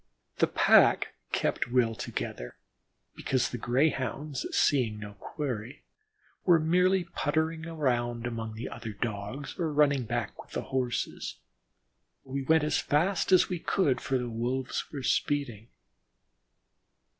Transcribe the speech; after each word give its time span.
The 0.37 0.47
pack 0.47 1.09
kept 1.31 1.71
well 1.71 1.93
together, 1.93 2.55
because 3.15 3.51
the 3.51 3.59
Greyhounds, 3.59 4.47
seeing 4.49 4.97
no 4.99 5.13
quarry, 5.13 5.83
were 6.43 6.59
merely 6.59 7.03
puttering 7.03 7.67
about 7.67 8.25
among 8.25 8.55
the 8.55 8.67
other 8.67 8.93
Dogs, 8.93 9.53
or 9.59 9.71
running 9.71 10.05
back 10.05 10.41
with 10.41 10.53
the 10.53 10.63
Horses. 10.73 11.37
We 12.23 12.41
went 12.41 12.63
as 12.63 12.79
fast 12.79 13.31
as 13.31 13.47
we 13.47 13.59
could, 13.59 14.01
for 14.01 14.17
the 14.17 14.27
Wolves 14.27 14.91
were 14.91 15.03
speeding. 15.03 15.67